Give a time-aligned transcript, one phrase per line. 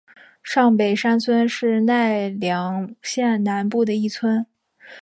[0.41, 4.43] 上北山村是奈良县南部的一村。